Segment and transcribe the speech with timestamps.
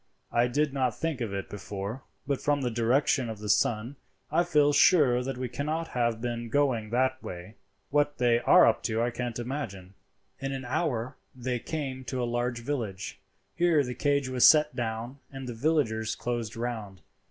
[0.31, 3.97] I did not think of it before, but from the direction of the sun
[4.31, 7.53] I feel sure that we cannot have been going that way.
[7.91, 9.93] What they are up to I can't imagine."
[10.39, 13.19] In an hour they came to a large village.
[13.55, 17.01] Here the cage was set down and the villagers closed round.